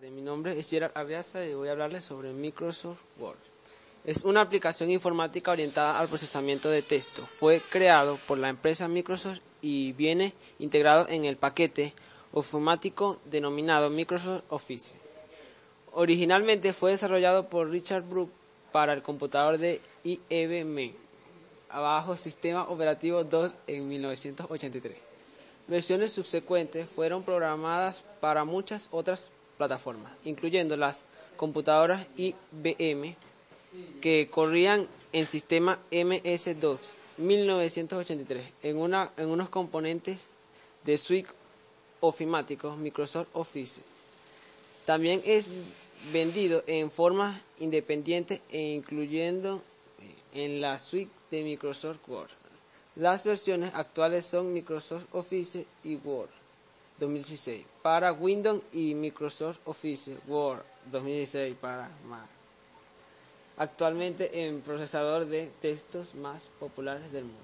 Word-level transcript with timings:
Mi 0.00 0.22
nombre 0.22 0.58
es 0.58 0.70
Gerard 0.70 0.96
Arriaza 0.96 1.44
y 1.44 1.52
voy 1.52 1.68
a 1.68 1.72
hablarles 1.72 2.02
sobre 2.04 2.32
Microsoft 2.32 3.00
Word. 3.18 3.36
Es 4.06 4.24
una 4.24 4.40
aplicación 4.40 4.90
informática 4.90 5.50
orientada 5.50 6.00
al 6.00 6.08
procesamiento 6.08 6.70
de 6.70 6.80
texto. 6.80 7.20
Fue 7.22 7.60
creado 7.60 8.18
por 8.26 8.38
la 8.38 8.48
empresa 8.48 8.88
Microsoft 8.88 9.40
y 9.60 9.92
viene 9.92 10.32
integrado 10.58 11.06
en 11.10 11.26
el 11.26 11.36
paquete 11.36 11.92
informático 12.32 13.20
denominado 13.26 13.90
Microsoft 13.90 14.44
Office. 14.48 14.94
Originalmente 15.92 16.72
fue 16.72 16.92
desarrollado 16.92 17.48
por 17.48 17.68
Richard 17.68 18.02
Brook 18.02 18.30
para 18.72 18.94
el 18.94 19.02
computador 19.02 19.58
de 19.58 19.82
IBM, 20.04 20.94
abajo 21.68 22.16
Sistema 22.16 22.62
Operativo 22.62 23.24
2 23.24 23.52
en 23.66 23.88
1983. 23.88 24.96
Versiones 25.68 26.12
subsecuentes 26.12 26.88
fueron 26.88 27.24
programadas 27.24 28.04
para 28.20 28.44
muchas 28.44 28.88
otras 28.90 29.28
plataformas, 29.62 30.10
incluyendo 30.24 30.76
las 30.76 31.04
computadoras 31.36 32.04
IBM 32.16 33.14
que 34.00 34.28
corrían 34.28 34.88
en 35.12 35.24
sistema 35.24 35.78
MS2 35.92 36.78
1983 37.18 38.44
en, 38.64 38.78
una, 38.78 39.12
en 39.16 39.28
unos 39.28 39.50
componentes 39.50 40.22
de 40.82 40.98
suite 40.98 41.28
ofimáticos 42.00 42.76
Microsoft 42.76 43.28
Office. 43.34 43.80
También 44.84 45.22
es 45.24 45.46
vendido 46.12 46.64
en 46.66 46.90
forma 46.90 47.40
independiente 47.60 48.42
e 48.50 48.72
incluyendo 48.72 49.62
en 50.34 50.60
la 50.60 50.80
suite 50.80 51.12
de 51.30 51.44
Microsoft 51.44 52.00
Word. 52.08 52.30
Las 52.96 53.22
versiones 53.22 53.72
actuales 53.74 54.26
son 54.26 54.52
Microsoft 54.52 55.04
Office 55.12 55.64
y 55.84 55.94
Word 55.94 56.41
2016 56.98 57.64
para 57.82 58.12
Windows 58.12 58.62
y 58.72 58.94
Microsoft 58.94 59.58
Office 59.64 60.16
Word 60.26 60.62
2016 60.90 61.56
para 61.60 61.88
Mac. 62.08 62.26
Actualmente 63.56 64.46
en 64.46 64.60
procesador 64.60 65.26
de 65.26 65.50
textos 65.60 66.14
más 66.14 66.42
populares 66.58 67.12
del 67.12 67.24
mundo. 67.24 67.40